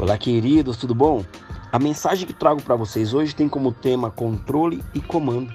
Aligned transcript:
Olá, 0.00 0.16
queridos, 0.16 0.78
tudo 0.78 0.94
bom? 0.94 1.22
A 1.70 1.78
mensagem 1.78 2.26
que 2.26 2.32
trago 2.32 2.62
para 2.62 2.74
vocês 2.74 3.12
hoje 3.12 3.34
tem 3.34 3.46
como 3.46 3.70
tema 3.70 4.10
controle 4.10 4.82
e 4.94 5.00
comando. 5.02 5.54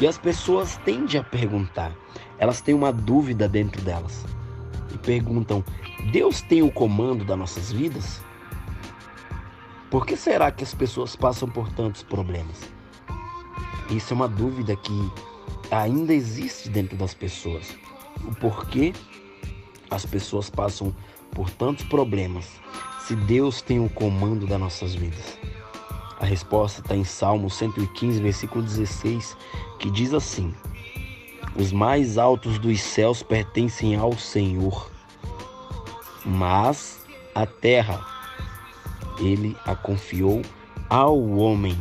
E 0.00 0.06
as 0.06 0.16
pessoas 0.16 0.78
tendem 0.78 1.20
a 1.20 1.22
perguntar, 1.22 1.94
elas 2.38 2.62
têm 2.62 2.74
uma 2.74 2.90
dúvida 2.90 3.46
dentro 3.46 3.82
delas 3.82 4.24
e 4.94 4.96
perguntam: 4.96 5.62
Deus 6.10 6.40
tem 6.40 6.62
o 6.62 6.72
comando 6.72 7.22
das 7.22 7.38
nossas 7.38 7.70
vidas? 7.70 8.22
Por 9.90 10.06
que 10.06 10.16
será 10.16 10.50
que 10.50 10.64
as 10.64 10.72
pessoas 10.72 11.14
passam 11.14 11.46
por 11.46 11.70
tantos 11.70 12.02
problemas? 12.02 12.62
Isso 13.90 14.14
é 14.14 14.16
uma 14.16 14.28
dúvida 14.28 14.74
que 14.74 15.12
ainda 15.70 16.14
existe 16.14 16.70
dentro 16.70 16.96
das 16.96 17.12
pessoas. 17.12 17.76
O 18.24 18.34
porquê 18.36 18.94
as 19.90 20.06
pessoas 20.06 20.48
passam 20.48 20.96
por 21.30 21.50
tantos 21.50 21.84
problemas 21.84 22.58
se 23.10 23.16
Deus 23.16 23.60
tem 23.60 23.84
o 23.84 23.88
comando 23.88 24.46
das 24.46 24.60
nossas 24.60 24.94
vidas? 24.94 25.36
A 26.20 26.24
resposta 26.24 26.80
está 26.80 26.94
em 26.94 27.02
Salmo 27.02 27.50
115, 27.50 28.22
versículo 28.22 28.62
16, 28.62 29.36
que 29.80 29.90
diz 29.90 30.14
assim: 30.14 30.54
Os 31.56 31.72
mais 31.72 32.18
altos 32.18 32.56
dos 32.60 32.80
céus 32.80 33.20
pertencem 33.20 33.96
ao 33.96 34.16
Senhor, 34.16 34.88
mas 36.24 37.04
a 37.34 37.44
terra 37.46 38.00
ele 39.18 39.56
a 39.66 39.74
confiou 39.74 40.42
ao 40.88 41.20
homem. 41.30 41.76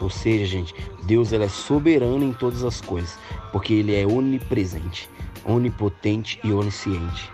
Ou 0.00 0.10
seja, 0.10 0.46
gente, 0.46 0.72
Deus 1.02 1.32
ele 1.32 1.42
é 1.42 1.48
soberano 1.48 2.22
em 2.22 2.32
todas 2.32 2.62
as 2.62 2.80
coisas, 2.80 3.18
porque 3.50 3.74
ele 3.74 3.96
é 3.96 4.06
onipresente, 4.06 5.10
onipotente 5.44 6.38
e 6.44 6.52
onisciente. 6.52 7.32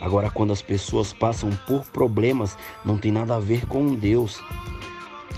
Agora, 0.00 0.30
quando 0.30 0.52
as 0.52 0.62
pessoas 0.62 1.12
passam 1.12 1.50
por 1.66 1.84
problemas, 1.86 2.56
não 2.84 2.98
tem 2.98 3.10
nada 3.10 3.36
a 3.36 3.40
ver 3.40 3.66
com 3.66 3.94
Deus, 3.94 4.42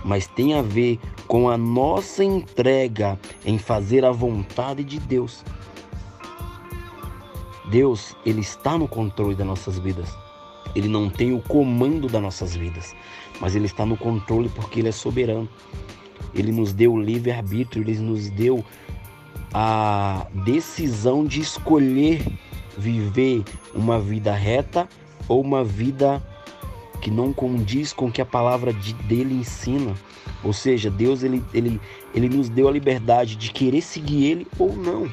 mas 0.05 0.27
tem 0.27 0.55
a 0.55 0.63
ver 0.63 0.99
com 1.27 1.49
a 1.49 1.57
nossa 1.57 2.25
entrega 2.25 3.19
em 3.45 3.59
fazer 3.59 4.05
a 4.05 4.11
vontade 4.11 4.83
de 4.83 4.99
Deus. 4.99 5.45
Deus, 7.71 8.17
ele 8.25 8.41
está 8.41 8.79
no 8.79 8.89
controle 8.89 9.35
das 9.35 9.47
nossas 9.47 9.79
vidas. 9.79 10.09
Ele 10.75 10.89
não 10.89 11.09
tem 11.09 11.33
o 11.33 11.41
comando 11.41 12.09
das 12.09 12.23
nossas 12.23 12.55
vidas, 12.55 12.95
mas 13.41 13.55
ele 13.55 13.67
está 13.67 13.85
no 13.87 13.97
controle 13.97 14.49
porque 14.49 14.81
ele 14.81 14.89
é 14.89 14.93
soberano. 14.93 15.49
Ele 16.35 16.53
nos 16.53 16.73
deu 16.73 16.95
o 16.95 17.01
livre 17.01 17.31
arbítrio, 17.31 17.83
ele 17.83 17.99
nos 17.99 18.29
deu 18.31 18.65
a 19.53 20.27
decisão 20.45 21.25
de 21.25 21.41
escolher 21.41 22.23
viver 22.79 23.45
uma 23.75 23.99
vida 23.99 24.33
reta 24.33 24.89
ou 25.29 25.41
uma 25.41 25.65
vida 25.65 26.23
que 27.03 27.11
não 27.11 27.33
condiz 27.33 27.93
com 27.93 28.07
o 28.07 28.13
que 28.13 28.23
a 28.23 28.27
palavra 28.27 28.73
de, 28.73 28.93
dele 28.95 29.35
ensina. 29.35 29.95
Ou 30.43 30.53
seja, 30.53 30.91
Deus 30.91 31.23
ele, 31.23 31.43
ele, 31.53 31.81
ele 32.15 32.29
nos 32.29 32.49
deu 32.49 32.69
a 32.69 32.73
liberdade 32.73 33.37
de 33.37 33.51
querer 33.51 33.83
seguir 33.83 34.25
ele 34.25 34.47
ou 34.59 34.75
não. 34.75 35.13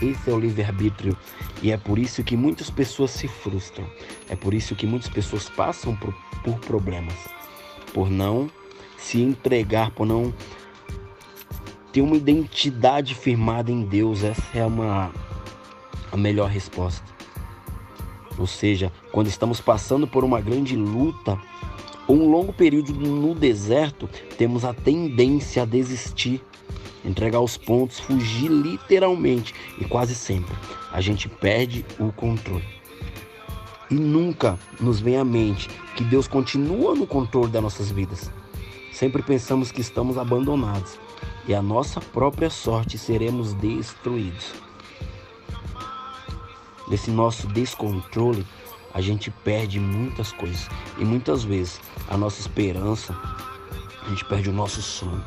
Esse 0.00 0.30
é 0.30 0.32
o 0.32 0.38
livre-arbítrio. 0.38 1.16
E 1.62 1.70
é 1.70 1.76
por 1.76 1.98
isso 1.98 2.22
que 2.22 2.36
muitas 2.36 2.70
pessoas 2.70 3.10
se 3.10 3.28
frustram. 3.28 3.86
É 4.28 4.36
por 4.36 4.52
isso 4.52 4.74
que 4.74 4.86
muitas 4.86 5.08
pessoas 5.08 5.48
passam 5.48 5.94
por, 5.96 6.14
por 6.42 6.58
problemas. 6.60 7.16
Por 7.92 8.10
não 8.10 8.50
se 8.98 9.20
entregar, 9.20 9.90
por 9.90 10.06
não 10.06 10.34
ter 11.92 12.02
uma 12.02 12.16
identidade 12.16 13.14
firmada 13.14 13.70
em 13.70 13.82
Deus. 13.82 14.22
Essa 14.22 14.58
é 14.58 14.66
uma, 14.66 15.10
a 16.10 16.16
melhor 16.16 16.50
resposta. 16.50 17.04
Ou 18.38 18.46
seja, 18.46 18.92
quando 19.12 19.28
estamos 19.28 19.60
passando 19.60 20.06
por 20.06 20.24
uma 20.24 20.40
grande 20.40 20.76
luta 20.76 21.38
ou 22.06 22.16
um 22.16 22.30
longo 22.30 22.52
período 22.52 22.92
no 22.92 23.34
deserto, 23.34 24.08
temos 24.36 24.64
a 24.64 24.74
tendência 24.74 25.62
a 25.62 25.66
desistir, 25.66 26.42
entregar 27.04 27.40
os 27.40 27.56
pontos, 27.56 27.98
fugir 27.98 28.48
literalmente 28.48 29.54
e 29.78 29.84
quase 29.84 30.14
sempre 30.14 30.54
a 30.92 31.00
gente 31.00 31.28
perde 31.28 31.84
o 31.98 32.12
controle. 32.12 32.64
E 33.90 33.94
nunca 33.94 34.58
nos 34.80 34.98
vem 34.98 35.16
à 35.16 35.24
mente 35.24 35.68
que 35.94 36.02
Deus 36.04 36.26
continua 36.26 36.94
no 36.94 37.06
controle 37.06 37.50
das 37.50 37.62
nossas 37.62 37.90
vidas. 37.90 38.30
Sempre 38.92 39.22
pensamos 39.22 39.70
que 39.70 39.80
estamos 39.80 40.18
abandonados 40.18 40.98
e 41.46 41.54
a 41.54 41.62
nossa 41.62 42.00
própria 42.00 42.50
sorte 42.50 42.98
seremos 42.98 43.52
destruídos. 43.54 44.65
Nesse 46.88 47.10
nosso 47.10 47.46
descontrole, 47.48 48.46
a 48.94 49.00
gente 49.00 49.30
perde 49.30 49.78
muitas 49.78 50.32
coisas 50.32 50.68
e 50.98 51.04
muitas 51.04 51.44
vezes 51.44 51.80
a 52.08 52.16
nossa 52.16 52.40
esperança, 52.40 53.14
a 54.04 54.08
gente 54.08 54.24
perde 54.24 54.48
o 54.48 54.52
nosso 54.52 54.80
sono. 54.80 55.22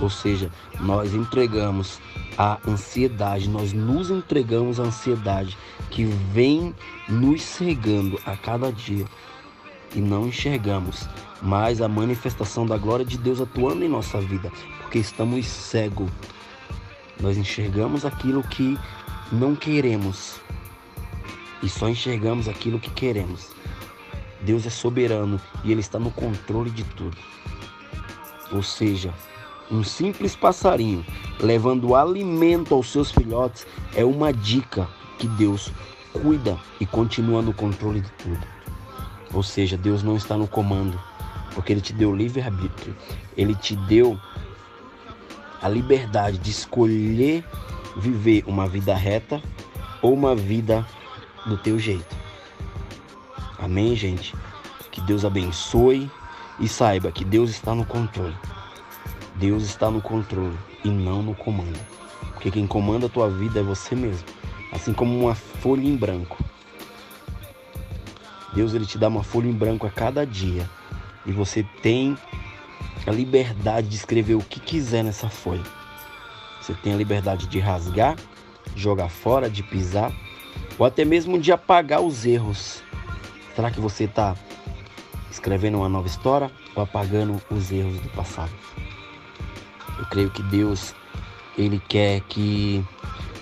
Ou 0.00 0.08
seja, 0.08 0.50
nós 0.80 1.14
entregamos 1.14 1.98
a 2.36 2.58
ansiedade, 2.66 3.48
nós 3.48 3.72
nos 3.72 4.10
entregamos 4.10 4.78
à 4.78 4.84
ansiedade 4.84 5.58
que 5.90 6.04
vem 6.04 6.74
nos 7.08 7.42
cegando 7.42 8.20
a 8.24 8.36
cada 8.36 8.70
dia 8.70 9.04
e 9.94 10.00
não 10.00 10.28
enxergamos 10.28 11.08
mais 11.42 11.80
a 11.80 11.88
manifestação 11.88 12.66
da 12.66 12.76
glória 12.76 13.04
de 13.04 13.18
Deus 13.18 13.40
atuando 13.40 13.84
em 13.84 13.88
nossa 13.88 14.20
vida, 14.20 14.52
porque 14.82 14.98
estamos 14.98 15.46
cegos. 15.46 16.10
Nós 17.20 17.36
enxergamos 17.36 18.04
aquilo 18.04 18.42
que 18.44 18.78
não 19.30 19.54
queremos 19.54 20.40
e 21.62 21.68
só 21.68 21.88
enxergamos 21.88 22.48
aquilo 22.48 22.80
que 22.80 22.90
queremos. 22.90 23.50
Deus 24.42 24.64
é 24.66 24.70
soberano 24.70 25.40
e 25.64 25.72
Ele 25.72 25.80
está 25.80 25.98
no 25.98 26.10
controle 26.10 26.70
de 26.70 26.84
tudo. 26.84 27.16
Ou 28.52 28.62
seja, 28.62 29.12
um 29.70 29.84
simples 29.84 30.34
passarinho 30.34 31.04
levando 31.40 31.94
alimento 31.94 32.74
aos 32.74 32.90
seus 32.90 33.10
filhotes 33.10 33.66
é 33.94 34.04
uma 34.04 34.32
dica 34.32 34.88
que 35.18 35.26
Deus 35.28 35.72
cuida 36.12 36.58
e 36.80 36.86
continua 36.86 37.42
no 37.42 37.52
controle 37.52 38.00
de 38.00 38.10
tudo. 38.12 38.46
Ou 39.34 39.42
seja, 39.42 39.76
Deus 39.76 40.02
não 40.02 40.16
está 40.16 40.36
no 40.36 40.48
comando, 40.48 40.98
porque 41.54 41.72
Ele 41.72 41.80
te 41.80 41.92
deu 41.92 42.14
livre-arbítrio, 42.14 42.96
Ele 43.36 43.54
te 43.54 43.76
deu 43.76 44.18
a 45.60 45.68
liberdade 45.68 46.38
de 46.38 46.50
escolher 46.50 47.44
viver 47.98 48.44
uma 48.46 48.66
vida 48.66 48.94
reta 48.94 49.42
ou 50.00 50.14
uma 50.14 50.34
vida 50.34 50.86
do 51.46 51.56
teu 51.56 51.78
jeito. 51.78 52.16
Amém, 53.58 53.96
gente? 53.96 54.34
Que 54.90 55.00
Deus 55.00 55.24
abençoe 55.24 56.10
e 56.60 56.68
saiba 56.68 57.10
que 57.10 57.24
Deus 57.24 57.50
está 57.50 57.74
no 57.74 57.84
controle. 57.84 58.36
Deus 59.34 59.64
está 59.64 59.90
no 59.90 60.00
controle 60.00 60.56
e 60.84 60.88
não 60.88 61.22
no 61.22 61.34
comando. 61.34 61.78
Porque 62.32 62.50
quem 62.50 62.66
comanda 62.66 63.06
a 63.06 63.08
tua 63.08 63.28
vida 63.28 63.60
é 63.60 63.62
você 63.62 63.94
mesmo. 63.94 64.26
Assim 64.72 64.92
como 64.92 65.18
uma 65.18 65.34
folha 65.34 65.86
em 65.86 65.96
branco. 65.96 66.42
Deus 68.54 68.74
ele 68.74 68.86
te 68.86 68.98
dá 68.98 69.08
uma 69.08 69.22
folha 69.22 69.48
em 69.48 69.52
branco 69.52 69.86
a 69.86 69.90
cada 69.90 70.24
dia. 70.24 70.68
E 71.26 71.32
você 71.32 71.64
tem 71.82 72.16
a 73.06 73.10
liberdade 73.10 73.88
de 73.88 73.96
escrever 73.96 74.34
o 74.34 74.40
que 74.40 74.60
quiser 74.60 75.02
nessa 75.02 75.28
folha. 75.28 75.64
Você 76.68 76.74
tem 76.74 76.92
a 76.92 76.96
liberdade 76.96 77.46
de 77.46 77.58
rasgar, 77.58 78.14
jogar 78.76 79.08
fora, 79.08 79.48
de 79.48 79.62
pisar, 79.62 80.12
ou 80.78 80.84
até 80.84 81.02
mesmo 81.02 81.38
de 81.38 81.50
apagar 81.50 82.02
os 82.02 82.26
erros. 82.26 82.82
Será 83.56 83.70
que 83.70 83.80
você 83.80 84.04
está 84.04 84.36
escrevendo 85.30 85.78
uma 85.78 85.88
nova 85.88 86.06
história 86.06 86.50
ou 86.76 86.82
apagando 86.82 87.40
os 87.50 87.72
erros 87.72 87.98
do 88.00 88.10
passado? 88.10 88.52
Eu 89.98 90.04
creio 90.10 90.28
que 90.28 90.42
Deus 90.42 90.94
ele 91.56 91.80
quer 91.88 92.20
que 92.28 92.84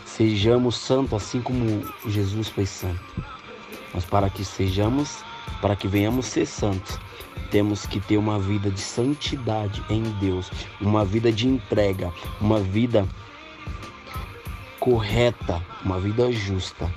sejamos 0.04 0.76
santos 0.76 1.14
assim 1.14 1.42
como 1.42 1.84
Jesus 2.06 2.48
foi 2.48 2.64
santo. 2.64 3.24
Mas 3.92 4.04
para 4.04 4.30
que 4.30 4.44
sejamos, 4.44 5.24
para 5.60 5.74
que 5.74 5.88
venhamos 5.88 6.26
ser 6.26 6.46
santos, 6.46 6.96
temos 7.46 7.86
que 7.86 8.00
ter 8.00 8.16
uma 8.16 8.38
vida 8.38 8.70
de 8.70 8.80
santidade 8.80 9.82
em 9.88 10.02
Deus, 10.20 10.50
uma 10.80 11.04
vida 11.04 11.32
de 11.32 11.46
entrega, 11.48 12.12
uma 12.40 12.60
vida 12.60 13.06
correta, 14.78 15.62
uma 15.84 15.98
vida 15.98 16.30
justa. 16.30 16.92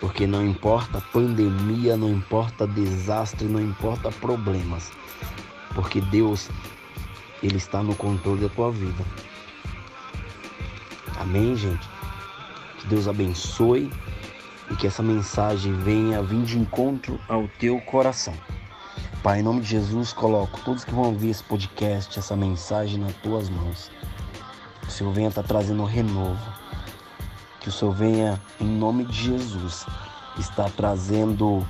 Porque 0.00 0.26
não 0.26 0.46
importa 0.46 1.02
pandemia, 1.12 1.96
não 1.96 2.10
importa 2.10 2.66
desastre, 2.66 3.46
não 3.46 3.60
importa 3.60 4.10
problemas. 4.10 4.90
Porque 5.74 6.00
Deus, 6.00 6.48
Ele 7.42 7.56
está 7.56 7.82
no 7.82 7.94
controle 7.94 8.42
da 8.42 8.48
tua 8.48 8.70
vida. 8.70 9.04
Amém, 11.18 11.54
gente? 11.54 11.86
Que 12.78 12.86
Deus 12.86 13.06
abençoe 13.06 13.90
e 14.70 14.76
que 14.76 14.86
essa 14.86 15.02
mensagem 15.02 15.72
venha 15.74 16.22
vir 16.22 16.42
de 16.44 16.58
encontro 16.58 17.20
ao 17.28 17.46
teu 17.58 17.78
coração. 17.80 18.34
Pai, 19.22 19.40
em 19.40 19.42
nome 19.42 19.60
de 19.60 19.68
Jesus, 19.68 20.14
coloco 20.14 20.58
todos 20.64 20.82
que 20.82 20.94
vão 20.94 21.04
ouvir 21.04 21.28
esse 21.28 21.44
podcast, 21.44 22.18
essa 22.18 22.34
mensagem 22.34 22.98
nas 22.98 23.12
tuas 23.16 23.50
mãos. 23.50 23.90
Que 24.80 24.88
o 24.88 24.90
Senhor 24.90 25.12
venha 25.12 25.28
estar 25.28 25.42
trazendo 25.42 25.82
um 25.82 25.84
renovo. 25.84 26.40
Que 27.60 27.68
o 27.68 27.72
Senhor 27.72 27.92
venha, 27.92 28.40
em 28.58 28.64
nome 28.64 29.04
de 29.04 29.24
Jesus, 29.24 29.84
está 30.38 30.70
trazendo 30.70 31.68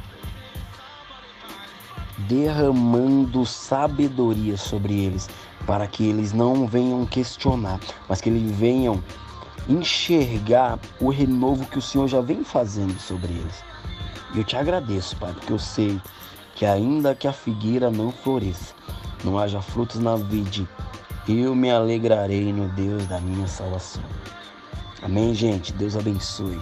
derramando 2.29 3.45
sabedoria 3.45 4.57
sobre 4.57 5.07
eles, 5.07 5.29
para 5.67 5.89
que 5.89 6.09
eles 6.09 6.33
não 6.33 6.69
venham 6.69 7.05
questionar, 7.05 7.81
mas 8.09 8.21
que 8.21 8.29
eles 8.29 8.49
venham 8.57 9.03
enxergar 9.69 10.79
o 11.01 11.11
renovo 11.11 11.67
que 11.67 11.79
o 11.79 11.83
Senhor 11.83 12.07
já 12.07 12.21
vem 12.21 12.45
fazendo 12.45 12.97
sobre 13.01 13.33
eles. 13.33 13.65
E 14.35 14.39
eu 14.39 14.45
te 14.45 14.57
agradeço, 14.57 15.17
Pai, 15.17 15.33
porque 15.33 15.53
eu 15.53 15.59
sei 15.59 16.01
que 16.61 16.67
ainda 16.67 17.15
que 17.15 17.27
a 17.27 17.33
figueira 17.33 17.91
não 17.91 18.13
floresça, 18.13 18.75
não 19.25 19.39
haja 19.39 19.63
frutos 19.63 19.99
na 19.99 20.15
vide, 20.17 20.69
eu 21.27 21.55
me 21.55 21.71
alegrarei 21.71 22.53
no 22.53 22.69
Deus 22.69 23.07
da 23.07 23.19
minha 23.19 23.47
salvação. 23.47 24.03
Amém, 25.01 25.35
gente? 25.35 25.73
Deus 25.73 25.97
abençoe. 25.97 26.61